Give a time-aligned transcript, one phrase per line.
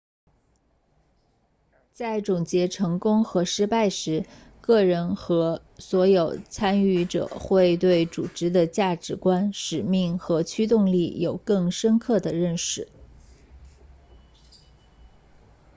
[1.93, 4.25] 在总结成功和失败时
[4.59, 12.89] 个人和所有参与者会对组织的价值观使命和驱动力有更深刻的认识